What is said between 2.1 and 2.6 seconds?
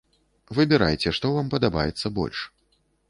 больш.